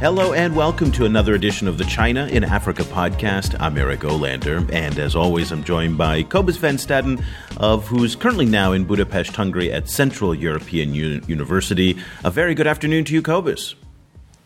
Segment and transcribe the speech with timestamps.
[0.00, 3.54] Hello and welcome to another edition of the China in Africa podcast.
[3.60, 7.22] I'm Eric Olander, and as always, I'm joined by Cobus Van Staden,
[7.58, 11.98] of who's currently now in Budapest, Hungary, at Central European U- University.
[12.24, 13.74] A very good afternoon to you, Cobus.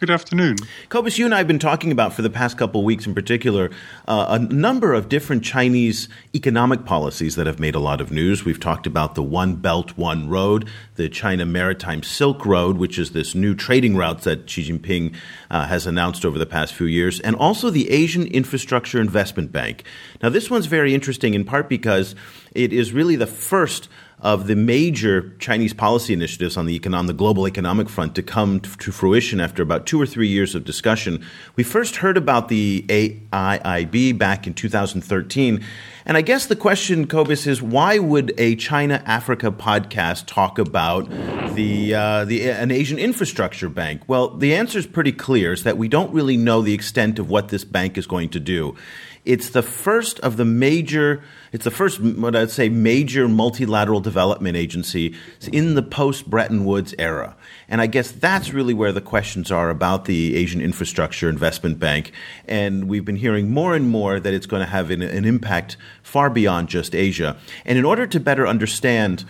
[0.05, 0.57] Good afternoon.
[0.91, 3.15] Cobus, you and I have been talking about for the past couple of weeks in
[3.15, 3.71] particular
[4.07, 8.45] uh, a number of different Chinese economic policies that have made a lot of news.
[8.45, 13.13] We've talked about the One Belt, One Road, the China Maritime Silk Road, which is
[13.13, 15.17] this new trading route that Xi Jinping
[15.51, 19.85] uh, has announced over the past few years, and also the Asian Infrastructure Investment Bank.
[20.23, 22.15] Now, this one's very interesting in part because
[22.55, 23.89] it is really the first
[24.25, 28.59] of the major Chinese policy initiatives on the, on the global economic front to come
[28.59, 31.23] to fruition after about two or three years of discussion.
[31.57, 35.63] We first heard about the AIIB back in 2013.
[36.07, 41.09] And I guess the question, Cobus, is why would a China Africa podcast talk about
[41.55, 44.03] the, uh, the an Asian infrastructure bank?
[44.07, 47.31] Well, the answer is pretty clear: is that we don't really know the extent of
[47.31, 48.77] what this bank is going to do.
[49.25, 51.23] It's the first of the major,
[51.55, 55.15] it's the first, what I'd say, major multilateral development agency
[55.53, 57.37] in the post Bretton Woods era.
[57.69, 62.11] And I guess that's really where the questions are about the Asian Infrastructure Investment Bank.
[62.49, 65.77] And we've been hearing more and more that it's going to have an, an impact
[66.03, 67.37] far beyond just Asia.
[67.65, 69.25] And in order to better understand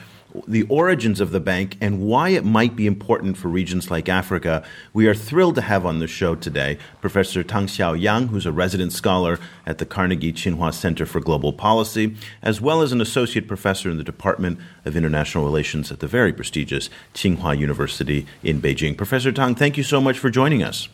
[0.48, 4.64] the origins of the bank and why it might be important for regions like Africa,
[4.92, 8.92] we are thrilled to have on the show today Professor Tang Xiaoyang, who's a resident
[8.92, 13.90] scholar at the Carnegie Tsinghua Center for Global Policy, as well as an associate professor
[13.90, 18.96] in the Department of International Relations at the very prestigious Tsinghua University in Beijing.
[18.96, 20.88] Professor Tang, thank you so much for joining us.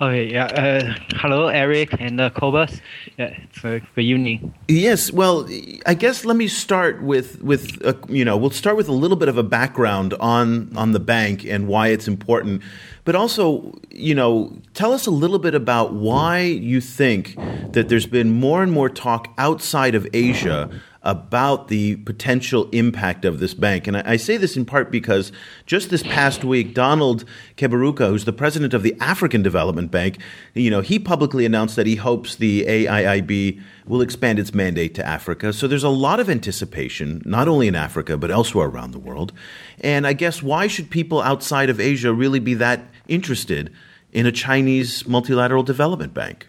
[0.00, 0.46] Okay, yeah.
[0.46, 2.80] Uh, hello, Eric and uh, Cobus.
[3.16, 4.52] Yeah, it's a good evening.
[4.66, 5.48] Yes, well,
[5.86, 9.16] I guess let me start with with uh, you know we'll start with a little
[9.16, 12.62] bit of a background on on the bank and why it's important,
[13.06, 17.34] but also you know tell us a little bit about why you think
[17.72, 20.68] that there's been more and more talk outside of Asia
[21.06, 23.86] about the potential impact of this bank.
[23.86, 25.30] And I, I, say this in part because
[25.64, 27.24] just this past week, Donald
[27.56, 30.18] Kaberuka, who's the president of the African Development Bank,
[30.54, 35.06] you know, he publicly announced that he hopes the AIIB will expand its mandate to
[35.06, 35.52] Africa.
[35.52, 39.32] So there's a lot of anticipation, not only in Africa, but elsewhere around the world.
[39.80, 43.72] And I guess why should people outside of Asia really be that interested
[44.12, 46.46] in a Chinese multilateral development bank?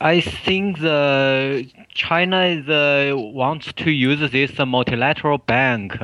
[0.00, 5.96] I think the China is, uh, wants to use this multilateral bank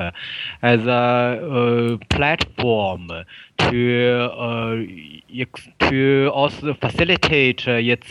[0.63, 3.09] as a, platform
[3.59, 4.77] to uh,
[5.89, 8.11] to also facilitate its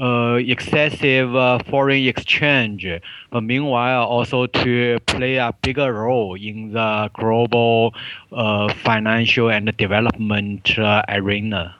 [0.00, 2.86] uh, excessive uh, foreign exchange,
[3.30, 7.94] but meanwhile also to play a bigger role in the global
[8.32, 11.76] uh, financial and development uh, arena.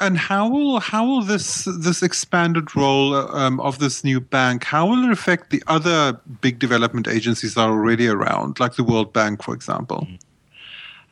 [0.00, 4.86] And how will how will this this expanded role um, of this new bank how
[4.86, 9.12] will it affect the other big development agencies that are already around, like the World
[9.12, 10.08] Bank, for example?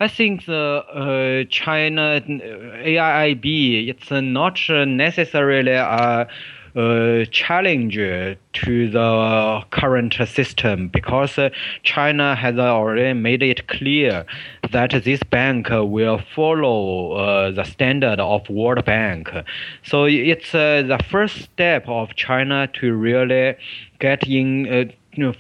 [0.03, 6.27] I think the uh, China AIIB it's not necessarily a
[6.75, 11.51] uh, challenge to the current system because uh,
[11.85, 14.27] China has already made it clear
[14.73, 19.31] that this bank will follow uh, the standard of World Bank.
[19.85, 23.55] So it's uh, the first step of China to really
[24.01, 24.85] get in uh,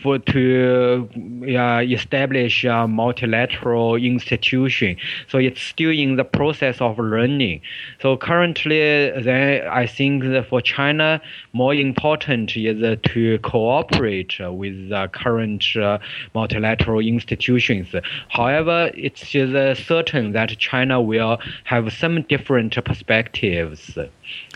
[0.02, 1.08] for to
[1.48, 4.96] uh, establish a multilateral institution.
[5.28, 7.62] So it's still in the process of learning.
[8.00, 11.22] So currently, then I think for China,
[11.52, 15.98] more important is to cooperate with the current uh,
[16.34, 17.94] multilateral institutions.
[18.28, 23.96] However, it's certain that China will have some different perspectives.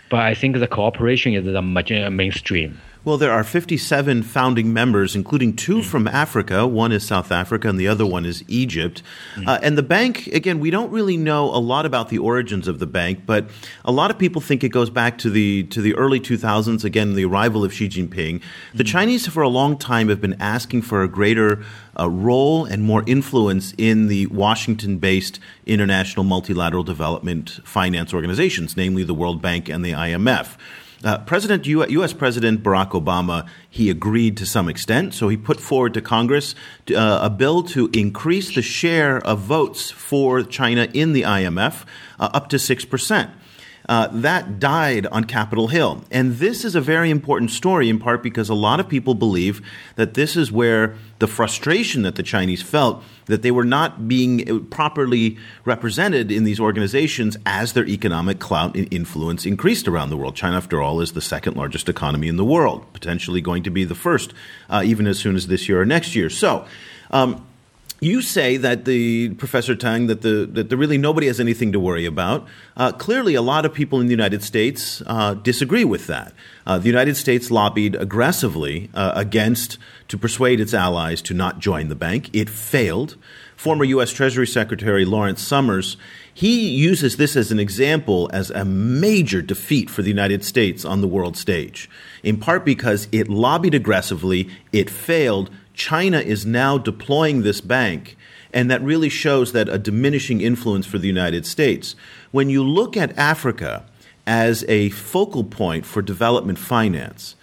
[0.09, 2.79] But I think the cooperation is the mainstream.
[3.03, 5.83] Well, there are 57 founding members, including two mm.
[5.85, 6.67] from Africa.
[6.67, 9.01] One is South Africa, and the other one is Egypt.
[9.35, 9.47] Mm.
[9.47, 12.79] Uh, and the bank, again, we don't really know a lot about the origins of
[12.79, 13.49] the bank, but
[13.85, 16.83] a lot of people think it goes back to the to the early 2000s.
[16.83, 18.41] Again, the arrival of Xi Jinping.
[18.73, 18.87] The mm.
[18.87, 21.63] Chinese, for a long time, have been asking for a greater
[21.99, 29.13] uh, role and more influence in the Washington-based international multilateral development finance organizations, namely the
[29.13, 30.57] World Bank and the IMF.
[31.03, 32.13] Uh, President U- U.S.
[32.13, 36.55] President Barack Obama he agreed to some extent, so he put forward to Congress
[36.91, 41.85] uh, a bill to increase the share of votes for China in the IMF
[42.19, 43.29] uh, up to six percent.
[43.87, 46.03] Uh, that died on Capitol Hill.
[46.11, 49.61] And this is a very important story, in part because a lot of people believe
[49.95, 54.49] that this is where the frustration that the Chinese felt that they were not being
[54.49, 60.17] uh, properly represented in these organizations as their economic clout and influence increased around the
[60.17, 60.35] world.
[60.35, 63.83] China, after all, is the second largest economy in the world, potentially going to be
[63.83, 64.33] the first,
[64.69, 66.29] uh, even as soon as this year or next year.
[66.29, 66.65] So,
[67.11, 67.45] um,
[67.99, 71.79] you say that the Professor Tang that the that the really nobody has anything to
[71.79, 72.47] worry about.
[72.75, 76.33] Uh, clearly, a lot of people in the United States uh, disagree with that.
[76.65, 79.77] Uh, the United States lobbied aggressively uh, against
[80.07, 82.29] to persuade its allies to not join the bank.
[82.33, 83.15] It failed.
[83.55, 84.11] Former U.S.
[84.11, 85.97] Treasury Secretary Lawrence Summers
[86.37, 91.01] he uses this as an example as a major defeat for the United States on
[91.01, 91.89] the world stage,
[92.21, 98.17] in part because it lobbied aggressively, it failed China is now deploying this bank,
[98.51, 101.95] and that really shows that a diminishing influence for the United States.
[102.31, 103.85] When you look at Africa
[104.25, 107.35] as a focal point for development finance,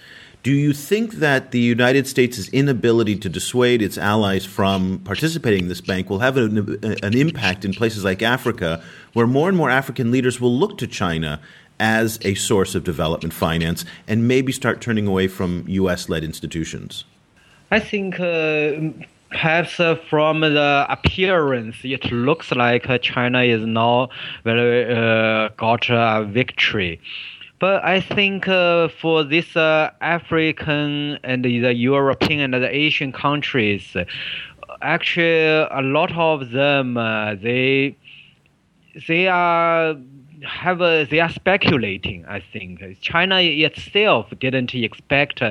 [0.43, 5.69] do you think that the United States' inability to dissuade its allies from participating in
[5.69, 8.83] this bank will have an, an, impact in places like Africa,
[9.13, 11.41] where more and more African leaders will look to China
[11.79, 16.09] as a source of development finance and maybe start turning away from U.S.
[16.09, 17.05] led institutions?
[17.75, 18.71] I think uh,
[19.31, 24.11] perhaps uh, from the appearance, it looks like uh, China is now
[24.45, 27.01] very uh, got a victory.
[27.59, 33.97] But I think uh, for this uh, African and the European and the Asian countries,
[34.81, 35.45] actually
[35.81, 36.95] a lot of them
[37.43, 37.97] they
[39.09, 39.97] they are
[40.43, 42.25] have a, they are speculating.
[42.27, 45.43] I think China itself didn't expect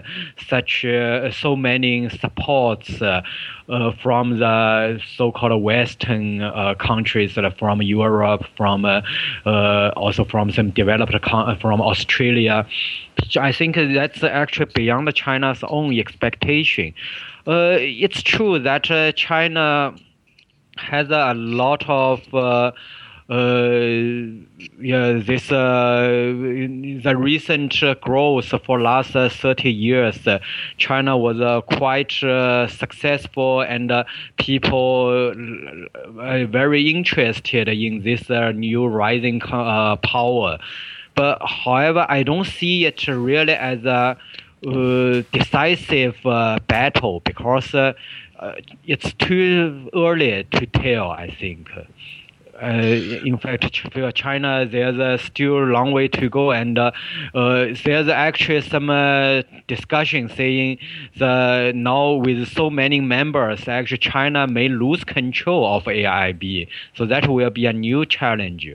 [0.47, 3.21] such uh, so many supports uh,
[3.69, 9.01] uh, from the so-called Western uh, countries, from Europe, from uh,
[9.45, 11.13] uh, also from some developed
[11.61, 12.65] from Australia.
[13.39, 16.93] I think that's actually beyond China's own expectation.
[17.45, 19.95] it's true that China
[20.77, 22.71] has a lot of uh,
[23.29, 24.43] Uh,
[24.79, 26.07] yeah, this uh,
[27.03, 30.27] the recent uh, growth for last uh, 30 years,
[30.77, 32.11] China was quite
[32.69, 33.91] successful and
[34.37, 40.57] people very interested in this new rising power.
[41.15, 44.17] But however, I don't see it really as a
[44.65, 47.93] uh, decisive uh, battle because uh,
[48.85, 51.11] it's too early to tell.
[51.11, 51.69] I think.
[52.61, 52.67] Uh,
[53.25, 56.91] in fact, for China, there's uh, still a long way to go, and uh,
[57.33, 58.87] there's actually some
[59.67, 60.77] discussion saying
[61.17, 67.27] that now with so many members, actually China may lose control of AIB, So that
[67.27, 68.69] will be a new challenge.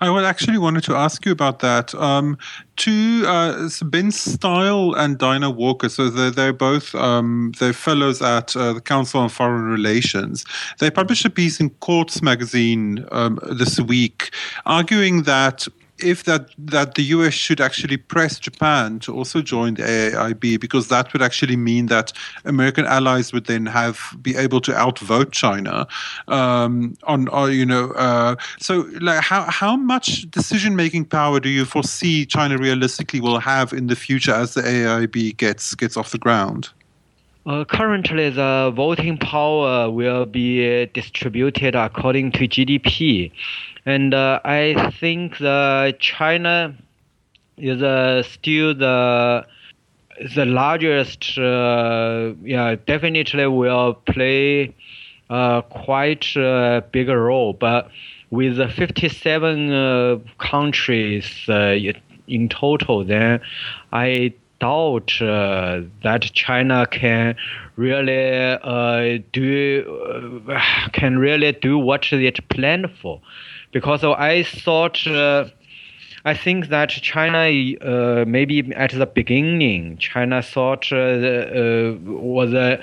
[0.00, 1.94] I actually wanted to ask you about that.
[1.94, 2.38] Um,
[2.76, 8.56] two, uh, Benn Steil and Dinah Walker, so they're, they're both um, they're fellows at
[8.56, 10.44] uh, the Council on Foreign Relations.
[10.78, 14.30] They published a piece in Quartz magazine um, this week
[14.66, 15.66] arguing that
[15.98, 20.88] if that that the US should actually press Japan to also join the AIB because
[20.88, 22.12] that would actually mean that
[22.44, 25.86] American allies would then have be able to outvote China
[26.28, 31.40] um, on or, uh, you know uh, so like how how much decision making power
[31.40, 35.96] do you foresee China realistically will have in the future as the AIB gets gets
[35.96, 36.70] off the ground?
[37.48, 43.32] Uh, currently, the voting power will be distributed according to GDP.
[43.86, 46.74] And uh, I think the China
[47.56, 49.46] is uh, still the
[50.34, 51.38] the largest.
[51.38, 54.74] Uh, yeah, definitely will play
[55.30, 57.52] uh, quite a big role.
[57.52, 57.90] But
[58.30, 61.76] with 57 uh, countries uh,
[62.26, 63.40] in total, then
[63.92, 67.36] I doubt uh, that China can
[67.76, 73.20] really uh, do uh, can really do what it planned for.
[73.72, 75.46] Because I thought uh,
[76.24, 77.48] I think that China,
[77.80, 82.82] uh, maybe at the beginning, China thought uh, uh was uh,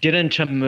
[0.00, 0.66] didn't um, uh,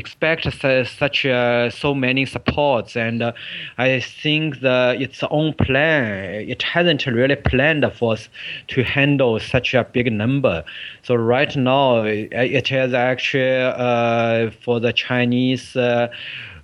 [0.00, 3.32] expect such so many supports, and
[3.78, 8.28] I think that its own plan, it hasn't really planned for us
[8.68, 10.64] to handle such a big number.
[11.02, 15.76] So right now, it is actually for the Chinese.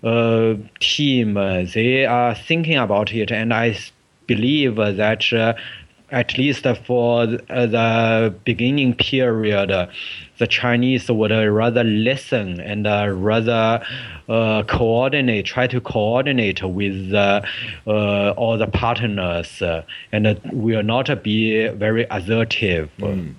[0.05, 3.77] Uh, team, uh, they are thinking about it, and I
[4.27, 5.55] believe that uh,
[6.11, 9.87] at least for uh, the beginning period, uh,
[10.39, 12.85] the Chinese would uh, rather listen and
[13.25, 13.85] rather
[14.29, 19.63] coordinate, try to coordinate with all the partners,
[20.13, 22.91] and will not be very assertive.
[22.99, 23.35] Mm.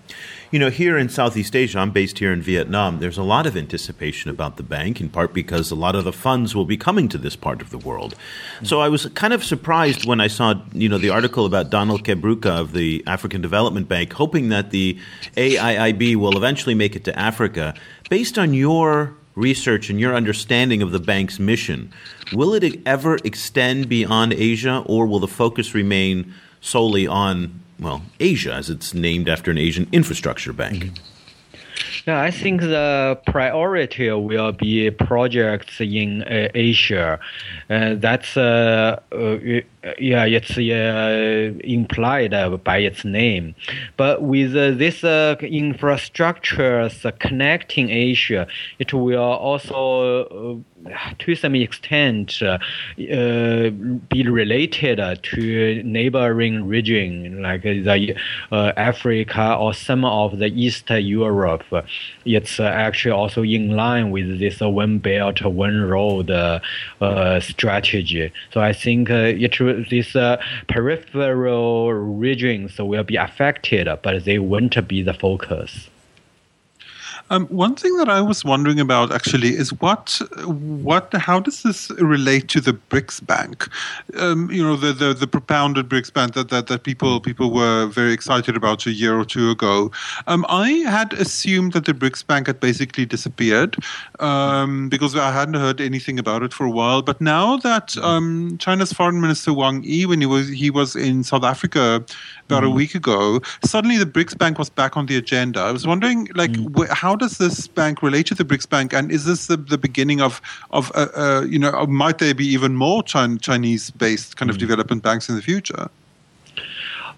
[0.50, 3.58] You know, here in Southeast Asia, I'm based here in Vietnam, there's a lot of
[3.58, 7.10] anticipation about the bank, in part because a lot of the funds will be coming
[7.10, 8.16] to this part of the world.
[8.64, 12.06] So I was kind of surprised when I saw, you know, the article about Donald
[12.06, 14.98] Kaberuka of the African Development Bank, hoping that the
[15.36, 17.74] AIIB will eventually make it to Africa.
[18.10, 21.92] Based on your research and your understanding of the bank's mission,
[22.32, 28.54] will it ever extend beyond Asia, or will the focus remain solely on well, Asia,
[28.54, 30.86] as it's named after an Asian infrastructure bank.
[30.86, 30.96] Mm-hmm.
[32.08, 37.20] Yeah, I think the priority will be projects in uh, Asia.
[37.70, 39.62] Uh, that's uh, uh
[40.00, 43.56] yeah, it's uh, implied by its name.
[43.96, 48.48] But with uh, this infrastructures connecting Asia,
[48.80, 50.64] it will also
[51.20, 52.58] to some extent uh,
[53.12, 53.70] uh,
[54.10, 58.16] be related to neighboring region like the
[58.52, 61.64] uh, Africa or some of the East Europe.
[62.26, 66.28] It's actually also in line with this one belt one road
[67.42, 68.32] strategy.
[68.52, 75.02] So I think it these uh, peripheral regions will be affected, but they won't be
[75.02, 75.90] the focus.
[77.30, 81.90] Um, one thing that I was wondering about actually is what, what, how does this
[81.92, 83.68] relate to the BRICS Bank?
[84.18, 87.88] Um, you know, the, the, the propounded BRICS Bank that, that, that people people were
[87.88, 89.92] very excited about a year or two ago.
[90.28, 93.76] Um, I had assumed that the BRICS Bank had basically disappeared
[94.20, 97.02] um, because I hadn't heard anything about it for a while.
[97.02, 101.24] But now that um, China's Foreign Minister Wang Yi, when he was he was in
[101.24, 102.06] South Africa
[102.46, 102.68] about mm.
[102.68, 105.60] a week ago, suddenly the BRICS Bank was back on the agenda.
[105.60, 106.78] I was wondering, like, mm.
[106.78, 109.78] wh- how does this bank relate to the BRICS Bank, and is this the, the
[109.78, 114.50] beginning of of uh, uh, you know might there be even more Chinese based kind
[114.50, 114.60] of mm.
[114.60, 115.90] development banks in the future?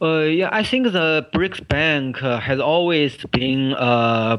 [0.02, 4.38] Uh, yeah, I think the BRICS Bank uh, has always been uh,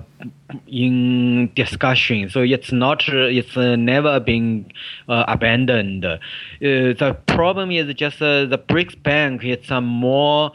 [0.67, 4.73] in discussion, so it's not, it's never been
[5.07, 6.07] uh, abandoned.
[6.07, 6.17] Uh,
[6.61, 9.45] the problem is just uh, the BRICS Bank.
[9.45, 10.53] It's a more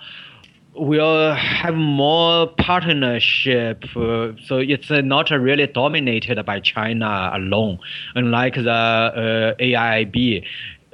[0.75, 3.83] will have more partnership.
[3.95, 7.79] Uh, so it's uh, not really dominated by China alone,
[8.15, 10.43] unlike the uh, AIIB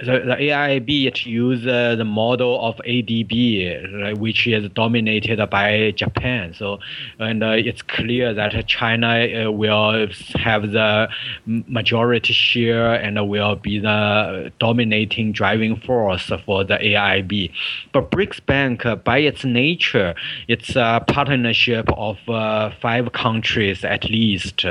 [0.05, 6.53] the, AIIB it uses uh, the model of ADB, right, which is dominated by Japan.
[6.53, 6.79] So,
[7.19, 11.09] and uh, it's clear that China uh, will have the
[11.45, 17.51] majority share and will be the dominating driving force for the AIB.
[17.91, 20.15] But BRICS Bank, uh, by its nature,
[20.47, 24.65] it's a partnership of uh, five countries at least,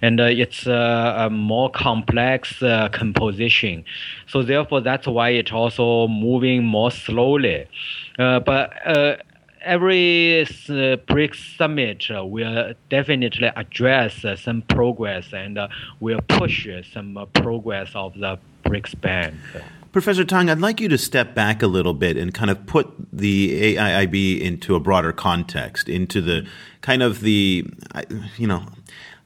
[0.00, 2.58] and uh, it's a more complex
[2.92, 3.84] composition.
[4.30, 7.66] So therefore, that's why it's also moving more slowly.
[8.18, 9.16] Uh, but uh,
[9.62, 16.68] every uh, BRICS summit uh, will definitely address uh, some progress and uh, will push
[16.92, 19.34] some progress of the BRICS Bank.
[19.92, 22.88] Professor Tang, I'd like you to step back a little bit and kind of put
[23.12, 26.46] the AIIB into a broader context, into the
[26.80, 27.66] kind of the,
[28.36, 28.66] you know,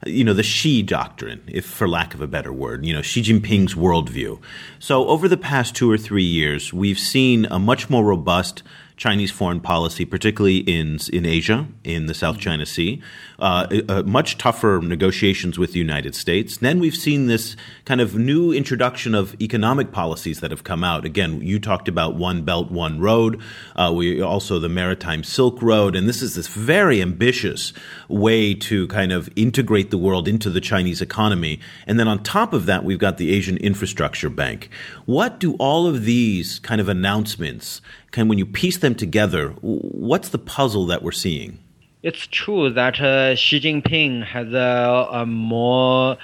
[0.05, 3.21] you know, the Xi doctrine, if for lack of a better word, you know, Xi
[3.21, 4.39] Jinping's worldview.
[4.79, 8.61] So over the past two or three years, we've seen a much more robust
[8.97, 13.01] Chinese foreign policy, particularly in in Asia, in the South China Sea.
[13.37, 16.57] Uh, uh, much tougher negotiations with the United States.
[16.57, 21.03] Then we've seen this kind of new introduction of economic policies that have come out.
[21.03, 23.41] Again, you talked about One Belt, One Road.
[23.75, 27.73] Uh, we also the Maritime Silk Road, and this is this very ambitious
[28.07, 31.59] way to kind of integrate the world into the Chinese economy.
[31.85, 34.69] And then on top of that, we've got the Asian Infrastructure Bank.
[35.05, 37.81] What do all of these kind of announcements
[38.15, 41.59] can when you piece them together, what's the puzzle that we're seeing?
[42.01, 46.17] It's true that uh, Xi Jinping has a, a more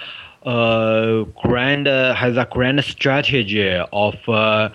[0.45, 3.69] uh, grand uh, has a grand strategy
[4.05, 4.69] of uh,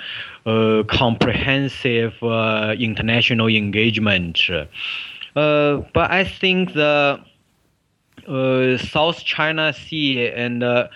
[0.45, 4.39] uh, comprehensive uh, international engagement.
[5.35, 7.21] but I think the
[8.79, 10.89] South China Sea and uh,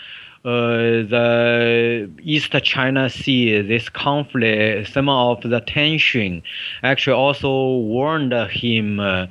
[0.43, 6.43] the East China Sea, this conflict, some of the tension,
[6.83, 9.27] actually also warned him uh,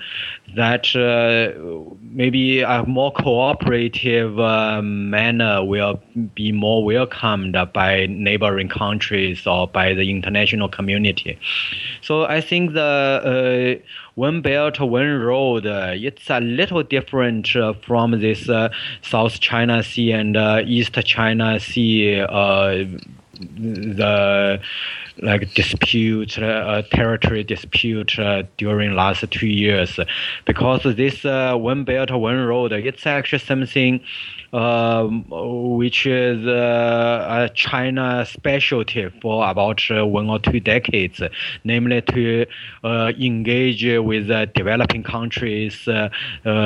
[0.56, 6.02] that uh, maybe a more cooperative uh, manner will
[6.36, 11.38] be more welcomed by neighboring countries or by the international community.
[12.02, 17.74] So I think the uh, one belt, one road, uh, it's a little different uh,
[17.74, 18.70] from this uh,
[19.02, 20.36] South China Sea and
[20.68, 22.26] East China Sea
[23.40, 24.60] the
[25.22, 30.00] like dispute, uh, territory dispute uh, during last two years,
[30.46, 34.02] because this uh, one belt one road, it's actually something
[34.52, 41.22] um, which is uh, a China specialty for about uh, one or two decades,
[41.64, 42.46] namely to
[42.84, 45.88] uh, engage with developing countries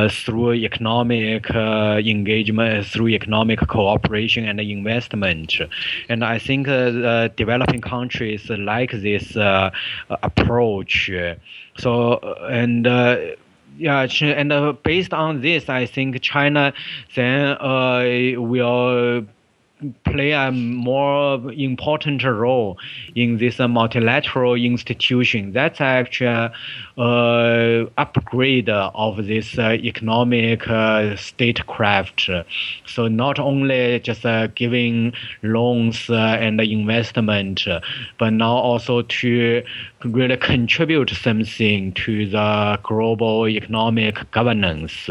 [0.09, 5.53] through economic engagement, through economic cooperation and investment.
[6.07, 6.67] And I think
[7.35, 9.71] developing countries Uh, like this uh,
[10.09, 11.09] uh, approach.
[11.77, 12.19] So,
[12.49, 12.85] and
[13.77, 16.73] yeah, and uh, based on this, I think China
[17.15, 19.25] then uh, will
[20.03, 22.77] play a more important role
[23.15, 25.53] in this uh, multilateral institution.
[25.53, 26.51] That's actually
[26.97, 32.29] uh, upgrade of this uh, economic uh, statecraft.
[32.85, 37.65] So not only just uh, giving loans uh, and investment,
[38.19, 39.63] but now also to
[40.03, 45.09] really contribute something to the global economic governance.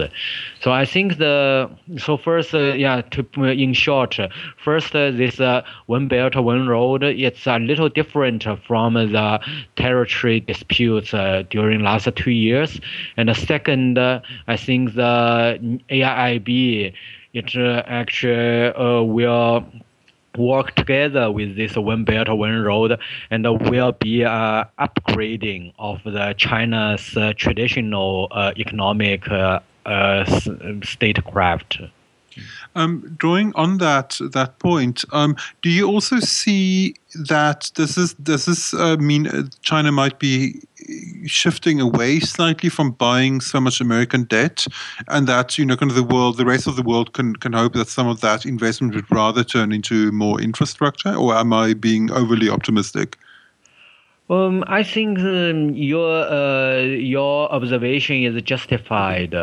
[0.61, 4.19] So I think the so first, yeah, to in short,
[4.63, 5.41] first this
[5.87, 9.41] one belt one road, it's a little different from the
[9.77, 12.81] territory disputes during during last two years.
[13.17, 15.59] And second, uh, I think the
[15.91, 16.93] AIIB,
[17.33, 19.65] it uh, actually uh, will
[20.37, 22.99] work together with this one belt one road
[23.31, 29.25] and will be uh, upgrading of the China's uh, traditional uh, economic
[30.83, 31.81] statecraft.
[32.75, 36.95] Um, drawing on that that point, um, do you also see
[37.29, 40.61] that this is does this uh, mean uh, China might be
[41.27, 44.67] shifting away slightly from buying so much American debt,
[45.09, 47.53] and that you know kind of the world, the rest of the world can can
[47.53, 51.75] hope that some of that investment would rather turn into more infrastructure, or am I
[51.75, 53.19] being overly optimistic?
[54.33, 59.35] Um, I think um, your uh, your observation is justified.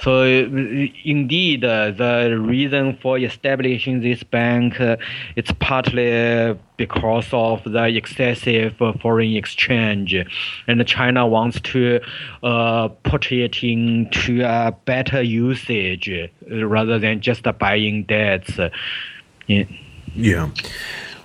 [0.00, 4.96] So, indeed, uh, the reason for establishing this bank uh,
[5.34, 10.14] it's partly because of the excessive foreign exchange,
[10.68, 11.98] and China wants to
[12.44, 16.08] uh, put it into a better usage
[16.48, 18.56] rather than just buying debts.
[19.48, 19.64] Yeah.
[20.14, 20.50] yeah.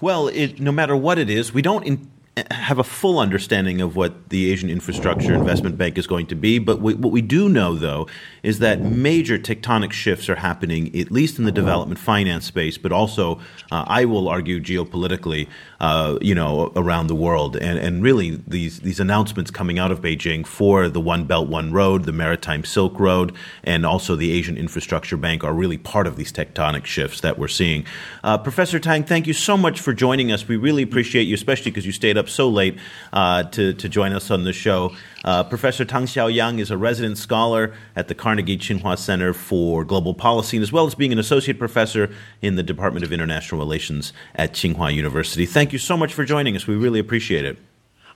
[0.02, 1.86] Well, it, no matter what it is, we don't.
[1.86, 2.13] In-
[2.50, 6.58] have a full understanding of what the Asian Infrastructure Investment Bank is going to be.
[6.58, 8.08] But we, what we do know, though,
[8.42, 12.92] is that major tectonic shifts are happening, at least in the development finance space, but
[12.92, 13.40] also,
[13.72, 15.48] uh, I will argue, geopolitically,
[15.80, 17.56] uh, you know, around the world.
[17.56, 21.72] And, and really, these, these announcements coming out of Beijing for the One Belt, One
[21.72, 26.16] Road, the Maritime Silk Road, and also the Asian Infrastructure Bank are really part of
[26.16, 27.86] these tectonic shifts that we're seeing.
[28.24, 30.48] Uh, Professor Tang, thank you so much for joining us.
[30.48, 32.78] We really appreciate you, especially because you stayed up up so late
[33.12, 34.96] uh, to, to join us on the show.
[35.24, 40.14] Uh, Professor Tang Xiaoyang is a resident scholar at the Carnegie Tsinghua Center for Global
[40.14, 42.10] Policy, and as well as being an associate professor
[42.42, 45.46] in the Department of International Relations at Tsinghua University.
[45.46, 46.66] Thank you so much for joining us.
[46.68, 47.58] We really appreciate it.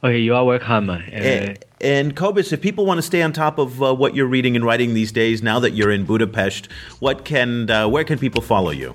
[0.04, 0.89] Okay, you are welcome.
[0.89, 4.28] Uh, and, and Cobus, if people want to stay on top of uh, what you're
[4.28, 8.20] reading and writing these days, now that you're in Budapest, what can uh, where can
[8.20, 8.93] people follow you?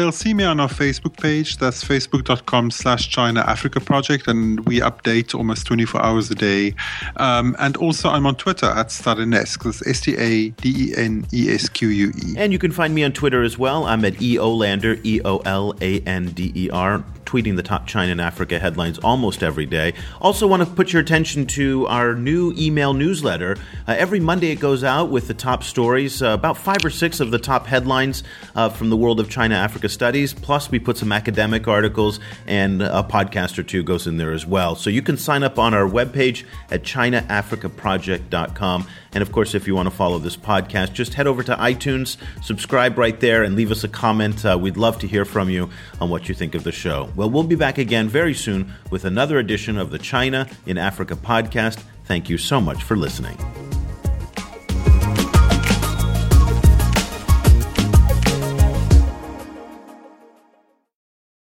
[0.00, 1.58] They'll see me on our Facebook page.
[1.58, 4.28] That's facebook.com slash China Africa Project.
[4.28, 6.74] And we update almost 24 hours a day.
[7.18, 9.62] Um, and also, I'm on Twitter at Stadenesque.
[9.62, 12.34] That's S T A D E N E S Q U E.
[12.38, 13.84] And you can find me on Twitter as well.
[13.84, 18.10] I'm at EOLander, E O L A N D E R tweeting the top China
[18.10, 19.94] and Africa headlines almost every day.
[20.20, 23.56] Also, want to put your attention to our new email newsletter.
[23.86, 27.20] Uh, every Monday, it goes out with the top stories, uh, about five or six
[27.20, 28.24] of the top headlines
[28.56, 30.32] uh, from the world of China Africa studies.
[30.32, 34.46] Plus, we put some academic articles, and a podcast or two goes in there as
[34.46, 34.76] well.
[34.76, 38.86] So you can sign up on our webpage at ChinaAfricaProject.com.
[39.12, 42.16] And of course, if you want to follow this podcast, just head over to iTunes,
[42.42, 44.44] subscribe right there, and leave us a comment.
[44.44, 47.10] Uh, we'd love to hear from you on what you think of the show.
[47.16, 51.16] Well, we'll be back again very soon with another edition of the China in Africa
[51.16, 51.82] podcast.
[52.04, 53.79] Thank you so much for listening.